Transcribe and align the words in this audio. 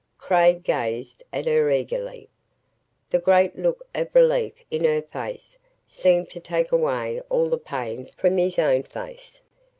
Craig 0.17 0.63
gazed 0.63 1.21
at 1.31 1.45
her 1.45 1.69
eagerly. 1.69 2.27
The 3.11 3.19
great 3.19 3.55
look 3.55 3.85
of 3.93 4.09
relief 4.15 4.53
in 4.71 4.83
her 4.83 5.03
face 5.03 5.59
seemed 5.85 6.31
to 6.31 6.39
take 6.39 6.71
away 6.71 7.21
all 7.29 7.49
the 7.49 7.59
pain 7.59 8.09
from 8.17 8.37
his 8.39 8.57
own 8.57 8.81
face. 8.81 9.41